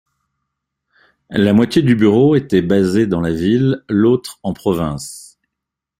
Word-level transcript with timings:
La 1.29 1.53
moitié 1.53 1.83
du 1.83 1.95
bureau 1.95 2.35
était 2.35 2.63
basée 2.63 3.05
dans 3.05 3.21
la 3.21 3.31
ville, 3.31 3.83
l'autre 3.87 4.39
en 4.41 4.51
province. 4.51 5.37